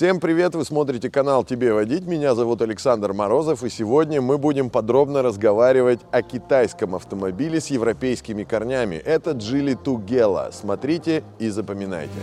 [0.00, 0.54] Всем привет!
[0.54, 2.06] Вы смотрите канал «Тебе водить».
[2.06, 3.62] Меня зовут Александр Морозов.
[3.64, 8.94] И сегодня мы будем подробно разговаривать о китайском автомобиле с европейскими корнями.
[8.94, 10.52] Это Geely Tugela.
[10.52, 12.18] Смотрите и запоминайте.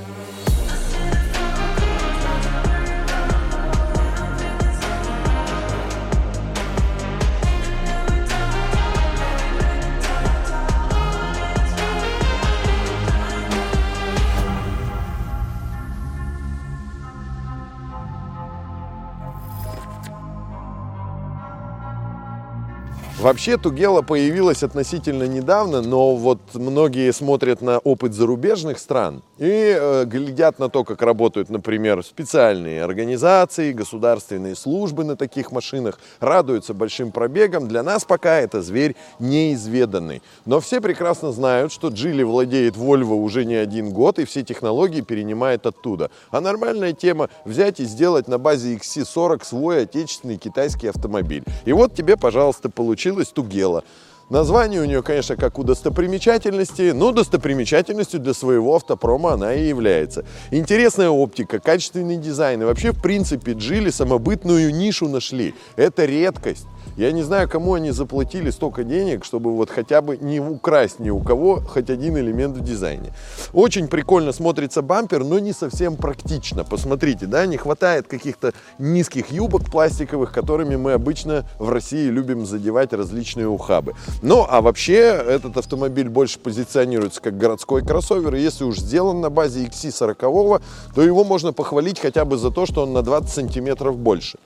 [23.19, 30.05] Вообще Тугела появилась относительно недавно, но вот многие смотрят на опыт зарубежных стран и э,
[30.05, 37.11] глядят на то, как работают, например, специальные организации, государственные службы на таких машинах, радуются большим
[37.11, 37.67] пробегам.
[37.67, 40.21] Для нас пока это зверь неизведанный.
[40.45, 45.01] Но все прекрасно знают, что Джили владеет Volvo уже не один год и все технологии
[45.01, 46.11] перенимает оттуда.
[46.29, 51.43] А нормальная тема взять и сделать на базе XC40 свой отечественный китайский автомобиль.
[51.65, 53.83] И вот тебе, пожалуйста, получилось получилась Тугела.
[54.29, 60.25] Название у нее, конечно, как у достопримечательности, но достопримечательностью для своего автопрома она и является.
[60.51, 65.53] Интересная оптика, качественный дизайн и вообще, в принципе, Джили самобытную нишу нашли.
[65.77, 66.67] Это редкость.
[66.97, 71.11] Я не знаю, кому они заплатили столько денег, чтобы вот хотя бы не украсть ни
[71.11, 73.13] у кого хоть один элемент в дизайне.
[73.53, 76.63] Очень прикольно смотрится бампер, но не совсем практично.
[76.63, 82.93] Посмотрите, да, не хватает каких-то низких юбок пластиковых, которыми мы обычно в России любим задевать
[82.93, 83.93] различные ухабы.
[84.23, 88.33] Ну, а вообще этот автомобиль больше позиционируется как городской кроссовер.
[88.33, 90.63] И если уж сделан на базе XC40,
[90.95, 94.39] то его можно похвалить хотя бы за то, что он на 20 сантиметров больше.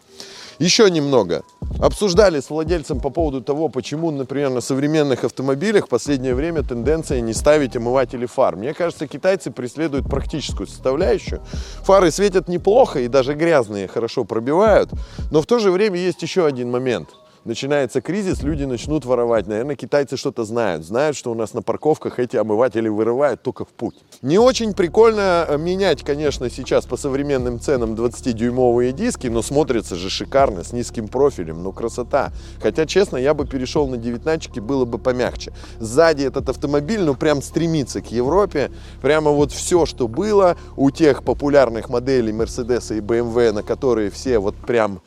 [0.62, 1.42] Еще немного.
[1.80, 7.20] Обсуждали с владельцем по поводу того, почему, например, на современных автомобилях в последнее время тенденция
[7.22, 8.56] не ставить омыватели фар.
[8.56, 11.42] Мне кажется, китайцы преследуют практическую составляющую.
[11.82, 14.92] Фары светят неплохо и даже грязные хорошо пробивают.
[15.32, 17.10] Но в то же время есть еще один момент–
[17.46, 19.48] начинается кризис, люди начнут воровать.
[19.48, 20.86] Наверное, китайцы что-то знают.
[20.86, 23.96] Знают, что у нас на парковках эти омыватели вырывают только в путь.
[24.22, 30.10] Не очень прикольно э, менять, конечно, сейчас по современным ценам 20-дюймовые диски, но смотрится же
[30.10, 31.64] шикарно, с низким профилем.
[31.64, 32.32] Ну, красота.
[32.62, 35.54] Хотя, честно, я бы перешел на 19 было бы помягче.
[35.80, 38.72] Сзади этот автомобиль, ну, прям стремится к Европе.
[39.02, 44.40] Прямо вот все, что было у тех популярных моделей Mercedes и BMW, на которые все
[44.40, 45.02] вот прям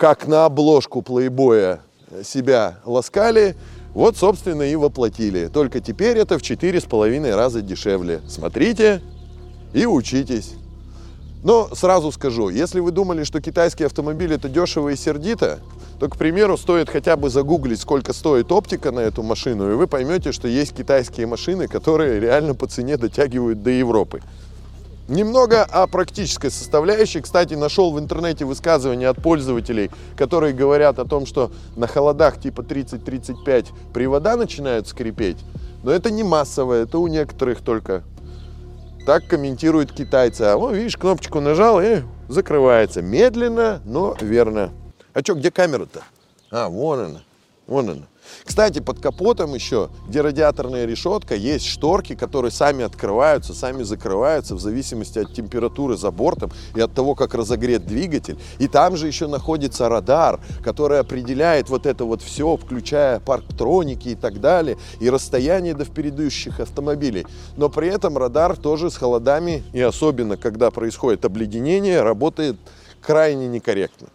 [0.00, 1.80] как на обложку плейбоя
[2.24, 3.54] себя ласкали,
[3.92, 5.48] вот, собственно, и воплотили.
[5.48, 8.22] Только теперь это в четыре с половиной раза дешевле.
[8.26, 9.02] Смотрите
[9.74, 10.54] и учитесь.
[11.44, 15.58] Но сразу скажу, если вы думали, что китайский автомобиль это дешево и сердито,
[15.98, 19.86] то, к примеру, стоит хотя бы загуглить, сколько стоит оптика на эту машину, и вы
[19.86, 24.22] поймете, что есть китайские машины, которые реально по цене дотягивают до Европы.
[25.10, 27.20] Немного о практической составляющей.
[27.20, 32.60] Кстати, нашел в интернете высказывания от пользователей, которые говорят о том, что на холодах типа
[32.60, 35.38] 30-35 привода начинают скрипеть.
[35.82, 38.04] Но это не массовое, это у некоторых только.
[39.04, 40.42] Так комментируют китайцы.
[40.42, 43.02] А вот, видишь, кнопочку нажал и закрывается.
[43.02, 44.70] Медленно, но верно.
[45.12, 46.04] А что, где камера-то?
[46.52, 47.22] А, вон она.
[47.66, 48.06] Вон она.
[48.44, 54.60] Кстати, под капотом еще, где радиаторная решетка, есть шторки, которые сами открываются, сами закрываются в
[54.60, 58.38] зависимости от температуры за бортом и от того, как разогрет двигатель.
[58.58, 64.14] И там же еще находится радар, который определяет вот это вот все, включая парктроники и
[64.14, 67.26] так далее, и расстояние до впередующих автомобилей.
[67.56, 72.56] Но при этом радар тоже с холодами, и особенно когда происходит обледенение, работает
[73.00, 74.08] крайне некорректно.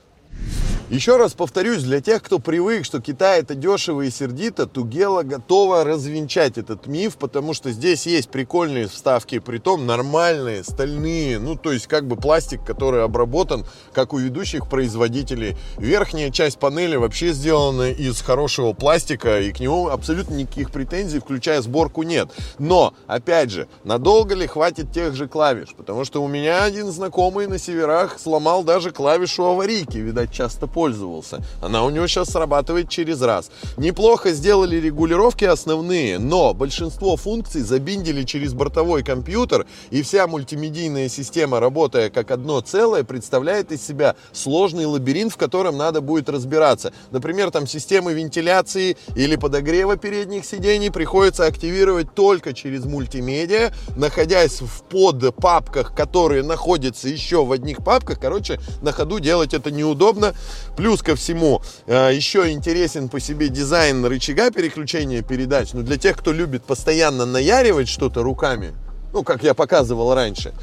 [0.92, 5.84] Еще раз повторюсь, для тех, кто привык, что Китай это дешево и сердито, Тугела готова
[5.84, 11.88] развенчать этот миф, потому что здесь есть прикольные вставки, притом нормальные, стальные, ну то есть
[11.88, 15.58] как бы пластик, который обработан, как у ведущих производителей.
[15.78, 21.64] Верхняя часть панели вообще сделана из хорошего пластика, и к нему абсолютно никаких претензий, включая
[21.64, 22.30] сборку, нет.
[22.60, 25.70] Но, опять же, надолго ли хватит тех же клавиш?
[25.76, 31.42] Потому что у меня один знакомый на северах сломал даже клавишу аварийки, видать, часто пользовался.
[31.62, 33.50] Она у него сейчас срабатывает через раз.
[33.78, 41.62] Неплохо сделали регулировки основные, но большинство функций забиндили через бортовой компьютер, и вся мультимедийная система,
[41.62, 46.92] работая как одно целое, представляет из себя сложный лабиринт, в котором надо будет разбираться.
[47.12, 54.84] Например, там системы вентиляции или подогрева передних сидений приходится активировать только через мультимедиа, находясь в
[54.90, 58.20] подпапках, которые находятся еще в одних папках.
[58.20, 60.34] Короче, на ходу делать это неудобно.
[60.76, 65.74] Плюс ко всему, э, еще интересен по себе дизайн рычага переключения передач.
[65.74, 68.74] Но ну, для тех, кто любит постоянно наяривать что-то руками,
[69.14, 70.54] ну, как я показывал раньше.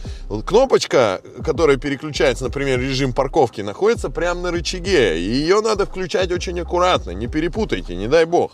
[0.44, 5.19] Кнопочка, которая переключается, например, режим парковки, находится прямо на рычаге.
[5.19, 8.53] И ее надо включать очень аккуратно, не перепутайте, не дай бог.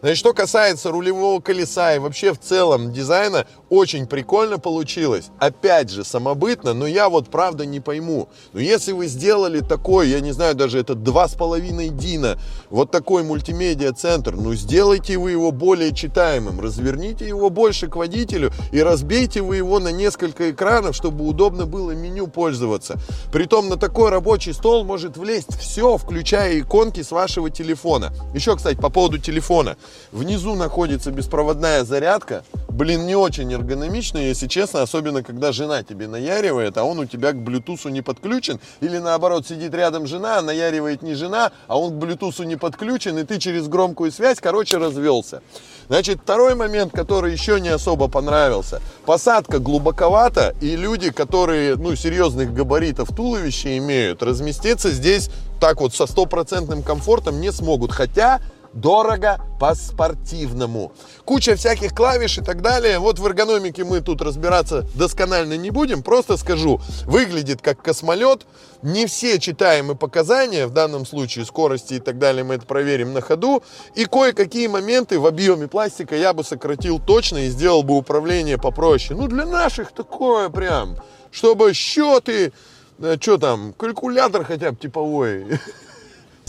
[0.00, 5.28] Значит, что касается рулевого колеса и вообще в целом дизайна, очень прикольно получилось.
[5.38, 8.28] Опять же, самобытно, но я вот правда не пойму.
[8.54, 12.38] Но если вы сделали такой, я не знаю, даже это 2,5 Дина,
[12.70, 18.82] вот такой мультимедиа-центр, ну сделайте вы его более читаемым, разверните его больше к водителю и
[18.82, 22.98] разбейте вы его на несколько экранов, чтобы удобно было меню пользоваться.
[23.32, 28.12] Притом на такой рабочий стол может влезть все, включая иконки с вашего телефона.
[28.34, 29.76] Еще, кстати, по поводу телефона.
[30.12, 32.44] Внизу находится беспроводная зарядка.
[32.68, 37.32] Блин, не очень эргономично, если честно, особенно когда жена тебе наяривает, а он у тебя
[37.32, 38.60] к Bluetooth не подключен.
[38.80, 43.18] Или наоборот, сидит рядом жена, а наяривает не жена, а он к Bluetooth не подключен,
[43.18, 45.42] и ты через громкую связь, короче, развелся.
[45.88, 48.80] Значит, второй момент, который еще не особо понравился.
[49.04, 56.06] Посадка глубоковата, и люди, которые, ну, серьезных габаритов туловища имеют, разместиться здесь так вот со
[56.06, 57.92] стопроцентным комфортом не смогут.
[57.92, 58.40] Хотя
[58.72, 60.92] дорого по-спортивному.
[61.24, 62.98] Куча всяких клавиш и так далее.
[62.98, 66.02] Вот в эргономике мы тут разбираться досконально не будем.
[66.02, 68.46] Просто скажу, выглядит как космолет.
[68.82, 73.20] Не все читаемые показания, в данном случае скорости и так далее, мы это проверим на
[73.20, 73.62] ходу.
[73.94, 79.18] И кое-какие моменты в объеме пластика я бы сократил точно и сделал бы управление попроще.
[79.18, 80.96] Ну, для наших такое прям,
[81.30, 82.52] чтобы счеты,
[82.98, 85.58] э, что там, калькулятор хотя бы типовой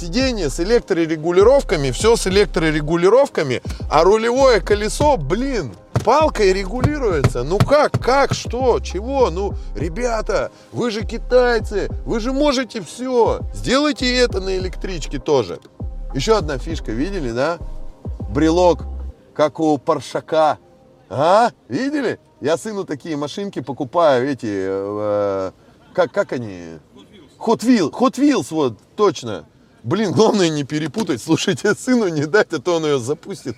[0.01, 7.44] сиденье с электрорегулировками, все с электрорегулировками, а рулевое колесо, блин, палкой регулируется.
[7.44, 9.30] Ну как, как, что, чего?
[9.30, 13.42] Ну, ребята, вы же китайцы, вы же можете все.
[13.53, 15.59] Сделайте это на электричке тоже.
[16.15, 17.59] Еще одна фишка, видели, да?
[18.31, 18.83] Брелок,
[19.36, 20.57] как у Паршака.
[21.09, 22.19] А, видели?
[22.39, 25.51] Я сыну такие машинки покупаю, эти, э,
[25.94, 26.80] как, как они?
[27.38, 29.45] Hot Wheels, Hot Wheels, вот, точно.
[29.83, 31.21] Блин, главное не перепутать.
[31.21, 33.55] Слушайте, сыну не дать, а то он ее запустит.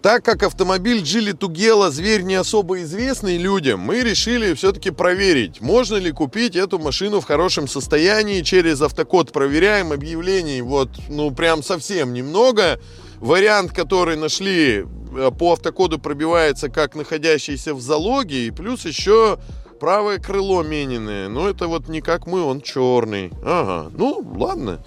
[0.00, 5.96] Так как автомобиль Джили Тугела зверь не особо известный людям, мы решили все-таки проверить, можно
[5.96, 8.42] ли купить эту машину в хорошем состоянии.
[8.42, 12.78] Через автокод проверяем объявлений, вот, ну, прям совсем немного.
[13.16, 14.84] Вариант, который нашли
[15.16, 19.40] э, по автокоду пробивается как находящийся в залоге, и плюс еще
[19.78, 21.28] правое крыло мененное.
[21.28, 23.32] Но это вот не как мы, он черный.
[23.42, 24.84] Ага, ну ладно.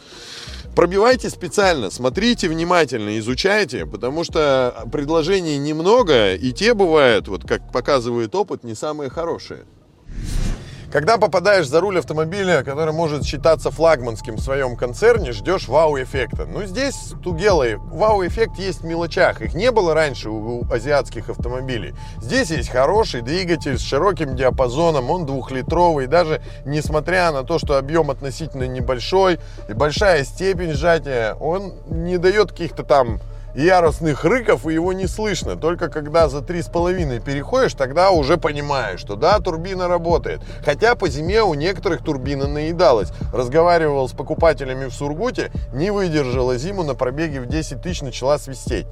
[0.76, 8.34] Пробивайте специально, смотрите внимательно, изучайте, потому что предложений немного, и те бывают, вот как показывает
[8.36, 9.66] опыт, не самые хорошие.
[10.92, 16.46] Когда попадаешь за руль автомобиля, который может считаться флагманским в своем концерне, ждешь вау-эффекта.
[16.46, 19.42] Ну, здесь тугелый вау-эффект есть в мелочах.
[19.42, 21.94] Их не было раньше у азиатских автомобилей.
[22.22, 26.08] Здесь есть хороший двигатель с широким диапазоном, он двухлитровый.
[26.08, 29.40] Даже несмотря на то, что объем относительно небольшой
[29.70, 33.22] и большая степень сжатия, он не дает каких-то там
[33.56, 35.56] яростных рыков, и его не слышно.
[35.56, 40.42] Только когда за три с половиной переходишь, тогда уже понимаешь, что да, турбина работает.
[40.64, 43.12] Хотя по зиме у некоторых турбина наедалась.
[43.34, 48.88] Разговаривал с покупателями в Сургуте, не выдержала зиму на пробеге в 10 тысяч, начала свистеть.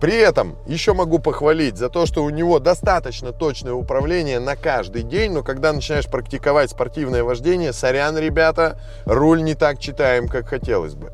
[0.00, 5.02] При этом еще могу похвалить за то, что у него достаточно точное управление на каждый
[5.02, 10.94] день, но когда начинаешь практиковать спортивное вождение, сорян, ребята, руль не так читаем, как хотелось
[10.94, 11.12] бы.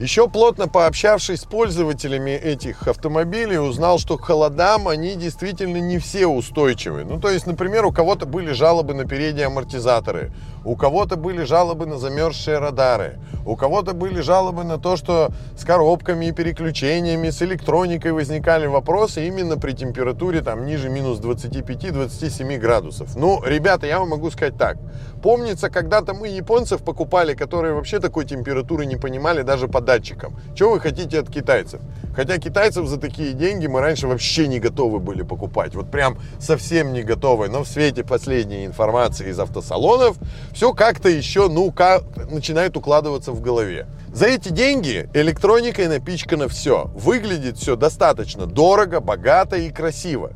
[0.00, 6.26] Еще плотно пообщавшись с пользователями этих автомобилей, узнал, что к холодам они действительно не все
[6.26, 7.04] устойчивы.
[7.04, 10.32] Ну, то есть, например, у кого-то были жалобы на передние амортизаторы,
[10.64, 15.64] у кого-то были жалобы на замерзшие радары, у кого-то были жалобы на то, что с
[15.64, 23.16] коробками и переключениями, с электроникой возникали вопросы именно при температуре там ниже минус 25-27 градусов.
[23.16, 24.78] Ну, ребята, я вам могу сказать так.
[25.22, 30.36] Помнится, когда-то мы японцев покупали, которые вообще такой температуры не понимали даже по датчикам.
[30.54, 31.80] Чего вы хотите от китайцев?
[32.14, 35.74] Хотя китайцев за такие деньги мы раньше вообще не готовы были покупать.
[35.74, 37.48] Вот прям совсем не готовы.
[37.48, 40.16] Но в свете последней информации из автосалонов
[40.52, 43.86] все как-то еще, ну, как, начинает укладываться в голове.
[44.12, 46.90] За эти деньги электроникой напичкано все.
[46.94, 50.30] Выглядит все достаточно дорого, богато и красиво.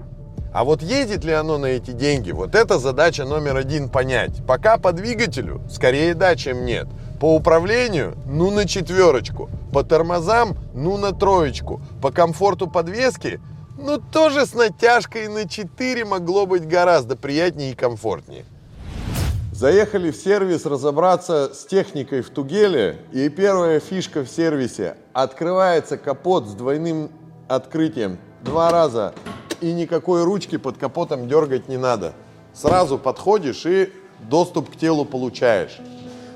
[0.53, 4.47] А вот едет ли оно на эти деньги, вот это задача номер один понять.
[4.47, 6.87] Пока по двигателю скорее да, чем нет.
[7.25, 9.49] По управлению, ну на четверочку.
[9.73, 11.81] По тормозам, ну на троечку.
[12.03, 13.41] По комфорту подвески,
[13.79, 18.45] ну тоже с натяжкой на 4 могло быть гораздо приятнее и комфортнее.
[19.53, 22.99] Заехали в сервис разобраться с техникой в Тугеле.
[23.11, 24.99] И первая фишка в сервисе.
[25.15, 27.09] Открывается капот с двойным
[27.49, 28.19] открытием.
[28.43, 29.15] Два раза
[29.63, 32.13] и никакой ручки под капотом дергать не надо.
[32.53, 33.91] Сразу подходишь и
[34.29, 35.81] доступ к телу получаешь.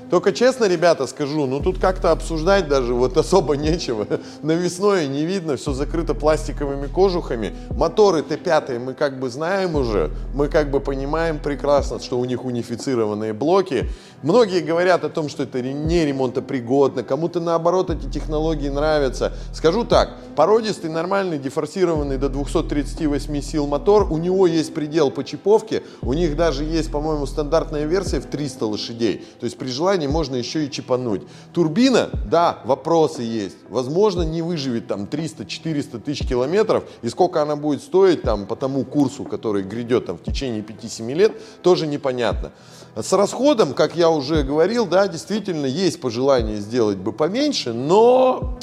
[0.09, 4.07] Только честно, ребята, скажу, ну тут как-то обсуждать даже вот особо нечего.
[4.41, 7.53] Навесное не видно, все закрыто пластиковыми кожухами.
[7.69, 12.43] Моторы Т5 мы как бы знаем уже, мы как бы понимаем прекрасно, что у них
[12.43, 13.87] унифицированные блоки.
[14.23, 19.33] Многие говорят о том, что это не ремонтопригодно, кому-то наоборот эти технологии нравятся.
[19.53, 25.83] Скажу так, породистый, нормальный, дефорсированный до 238 сил мотор, у него есть предел по чиповке,
[26.01, 29.25] у них даже есть, по-моему, стандартная версия в 300 лошадей.
[29.39, 31.21] То есть при желании можно еще и чипануть.
[31.53, 33.57] Турбина, да, вопросы есть.
[33.69, 36.83] Возможно, не выживет там 300-400 тысяч километров.
[37.01, 41.13] И сколько она будет стоить там по тому курсу, который грядет там в течение 5-7
[41.13, 42.51] лет, тоже непонятно.
[42.95, 48.57] С расходом, как я уже говорил, да, действительно есть пожелание сделать бы поменьше, но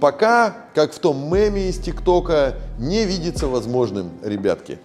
[0.00, 4.78] пока, как в том меме из ТикТока, не видится возможным, ребятки.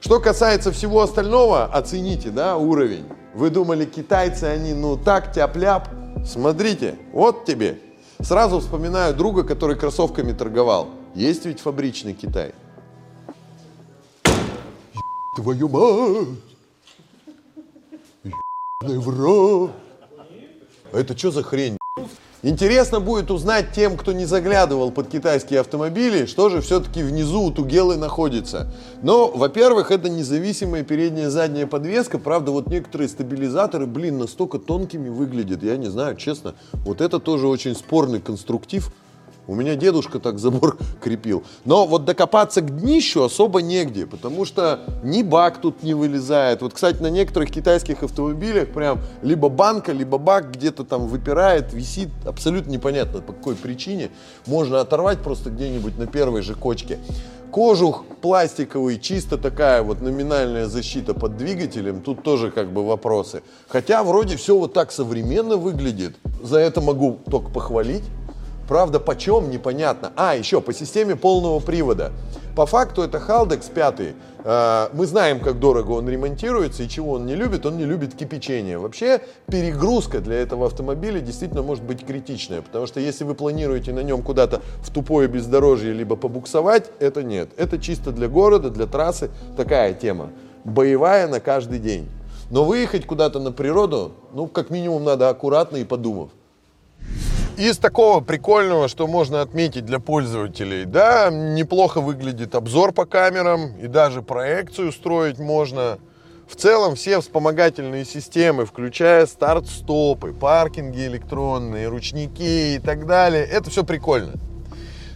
[0.00, 3.04] Что касается всего остального, оцените, да, уровень.
[3.34, 5.88] Вы думали, китайцы, они, ну, так, тяп-ляп.
[6.24, 7.78] Смотрите, вот тебе.
[8.20, 10.88] Сразу вспоминаю друга, который кроссовками торговал.
[11.14, 12.52] Есть ведь фабричный Китай.
[15.36, 16.28] Твою мать!
[18.82, 19.72] Евро.
[20.92, 21.78] А это что за хрень?
[22.44, 27.52] Интересно будет узнать тем, кто не заглядывал под китайские автомобили, что же все-таки внизу у
[27.52, 28.72] Тугелы находится.
[29.00, 32.18] Но, во-первых, это независимая передняя и задняя подвеска.
[32.18, 35.62] Правда, вот некоторые стабилизаторы, блин, настолько тонкими выглядят.
[35.62, 36.56] Я не знаю, честно.
[36.72, 38.92] Вот это тоже очень спорный конструктив.
[39.46, 41.42] У меня дедушка так забор крепил.
[41.64, 46.62] Но вот докопаться к днищу особо негде, потому что ни бак тут не вылезает.
[46.62, 52.10] Вот, кстати, на некоторых китайских автомобилях прям либо банка, либо бак где-то там выпирает, висит.
[52.24, 54.10] Абсолютно непонятно по какой причине.
[54.46, 56.98] Можно оторвать просто где-нибудь на первой же кочке.
[57.50, 63.42] Кожух пластиковый, чисто такая вот номинальная защита под двигателем, тут тоже как бы вопросы.
[63.68, 66.16] Хотя вроде все вот так современно выглядит.
[66.42, 68.04] За это могу только похвалить.
[68.68, 70.12] Правда, почем, непонятно.
[70.16, 72.12] А, еще по системе полного привода.
[72.54, 74.00] По факту это Haldex 5.
[74.44, 77.66] Э, мы знаем, как дорого он ремонтируется и чего он не любит.
[77.66, 78.78] Он не любит кипячение.
[78.78, 82.62] Вообще, перегрузка для этого автомобиля действительно может быть критичная.
[82.62, 87.50] Потому что если вы планируете на нем куда-то в тупое бездорожье либо побуксовать, это нет.
[87.56, 90.30] Это чисто для города, для трассы такая тема.
[90.64, 92.08] Боевая на каждый день.
[92.50, 96.30] Но выехать куда-то на природу, ну, как минимум, надо аккуратно и подумав.
[97.58, 103.88] Из такого прикольного, что можно отметить для пользователей, да, неплохо выглядит обзор по камерам и
[103.88, 105.98] даже проекцию строить можно.
[106.48, 113.84] В целом все вспомогательные системы, включая старт-стопы, паркинги электронные, ручники и так далее, это все
[113.84, 114.32] прикольно.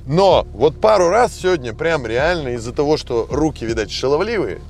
[0.07, 4.61] Но вот пару раз сегодня прям реально из-за того, что руки, видать, шаловливые,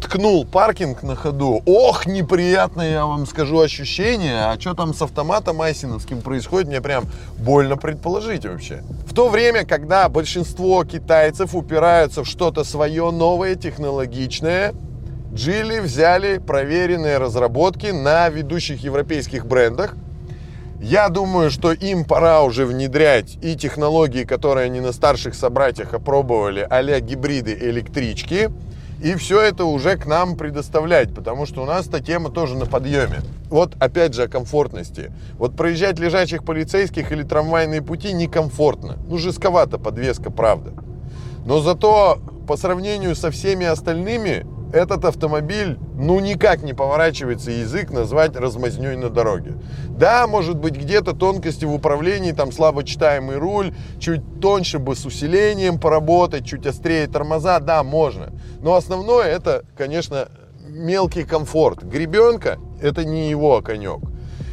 [0.00, 1.62] ткнул паркинг на ходу.
[1.66, 4.46] Ох, неприятное, я вам скажу, ощущение.
[4.46, 7.04] А что там с автоматом айсиновским происходит, мне прям
[7.38, 8.82] больно предположить вообще.
[9.06, 14.74] В то время, когда большинство китайцев упираются в что-то свое новое, технологичное,
[15.32, 19.94] Джили взяли проверенные разработки на ведущих европейских брендах.
[20.80, 26.66] Я думаю, что им пора уже внедрять и технологии, которые они на старших собратьях опробовали,
[26.68, 28.50] а гибриды электрички–
[29.00, 32.66] и все это уже к нам предоставлять, потому что у нас эта тема тоже на
[32.66, 33.20] подъеме.
[33.48, 35.12] Вот опять же о комфортности.
[35.38, 38.96] Вот проезжать лежачих полицейских или трамвайные пути некомфортно.
[39.08, 40.72] Ну, жестковато подвеска, правда.
[41.46, 48.36] Но зато по сравнению со всеми остальными этот автомобиль, ну, никак не поворачивается язык назвать
[48.36, 49.54] размазней на дороге.
[49.88, 55.04] Да, может быть, где-то тонкости в управлении, там слабо читаемый руль, чуть тоньше бы с
[55.04, 58.32] усилением поработать, чуть острее тормоза, да, можно.
[58.60, 60.28] Но основное это, конечно,
[60.68, 61.82] мелкий комфорт.
[61.82, 64.00] Гребенка– это не его конек.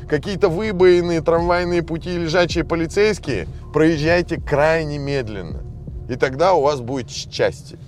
[0.08, 5.64] Какие-то выбоины, трамвайные пути, лежачие полицейские, проезжайте крайне медленно.
[6.08, 7.80] И тогда у вас будет счастье.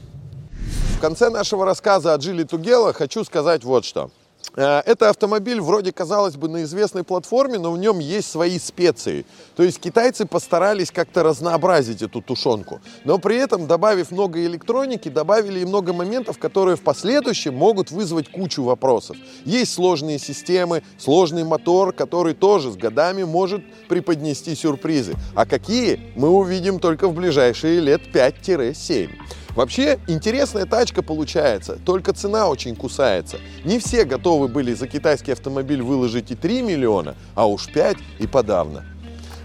[0.98, 4.10] В конце нашего рассказа о Джили Тугела хочу сказать вот что.
[4.56, 9.24] Э, это автомобиль вроде, казалось бы, на известной платформе, но в нем есть свои специи.
[9.56, 12.82] То есть китайцы постарались как-то разнообразить эту тушенку.
[13.04, 18.32] Но при этом, добавив много электроники, добавили и много моментов, которые в последующем могут вызвать
[18.32, 19.18] кучу вопросов.
[19.46, 25.14] Есть сложные системы, сложный мотор, который тоже с годами может преподнести сюрпризы.
[25.36, 29.12] А какие, мы увидим только в ближайшие лет 5-7.
[29.58, 33.40] Вообще интересная тачка получается, только цена очень кусается.
[33.66, 38.28] Не все готовы были за китайский автомобиль выложить и 3 миллиона, а уж 5 и
[38.28, 38.86] подавно.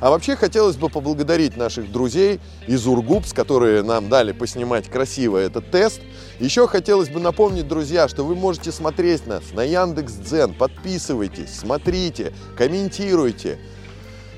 [0.01, 5.71] А вообще хотелось бы поблагодарить наших друзей из Ургупс, которые нам дали поснимать красиво этот
[5.71, 6.03] тест.
[6.39, 10.53] Еще хотелось бы напомнить, друзья, что вы можете смотреть нас на Яндекс.Дзен.
[10.53, 13.59] Подписывайтесь, смотрите, комментируйте.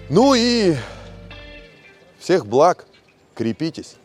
[0.09, 0.77] Ну и
[2.21, 2.87] всех благ,
[3.35, 3.97] крепитесь.